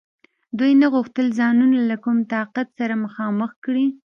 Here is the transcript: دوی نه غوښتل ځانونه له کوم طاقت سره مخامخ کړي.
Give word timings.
دوی 0.59 0.71
نه 0.81 0.87
غوښتل 0.93 1.25
ځانونه 1.39 1.79
له 1.89 1.95
کوم 2.03 2.17
طاقت 2.33 2.67
سره 2.79 3.01
مخامخ 3.05 3.51
کړي. 3.65 3.87